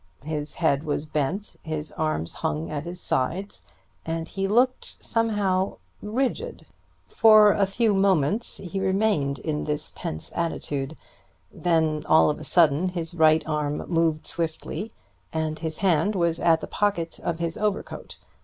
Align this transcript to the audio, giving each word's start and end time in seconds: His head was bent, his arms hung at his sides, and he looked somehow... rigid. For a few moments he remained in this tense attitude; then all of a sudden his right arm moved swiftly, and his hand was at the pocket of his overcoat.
His 0.23 0.55
head 0.55 0.81
was 0.81 1.05
bent, 1.05 1.57
his 1.61 1.91
arms 1.91 2.33
hung 2.33 2.71
at 2.71 2.87
his 2.87 2.99
sides, 2.99 3.67
and 4.03 4.27
he 4.27 4.47
looked 4.47 4.97
somehow... 4.99 5.77
rigid. 6.01 6.65
For 7.07 7.51
a 7.51 7.67
few 7.67 7.93
moments 7.93 8.57
he 8.57 8.79
remained 8.79 9.37
in 9.37 9.65
this 9.65 9.91
tense 9.91 10.31
attitude; 10.33 10.97
then 11.51 12.01
all 12.07 12.31
of 12.31 12.39
a 12.39 12.43
sudden 12.43 12.89
his 12.89 13.13
right 13.13 13.43
arm 13.45 13.85
moved 13.87 14.25
swiftly, 14.25 14.91
and 15.31 15.59
his 15.59 15.77
hand 15.85 16.15
was 16.15 16.39
at 16.39 16.61
the 16.61 16.65
pocket 16.67 17.19
of 17.19 17.37
his 17.37 17.55
overcoat. 17.55 18.17